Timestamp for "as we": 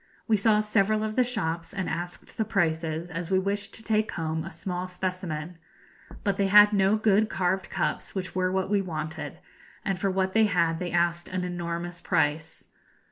3.11-3.37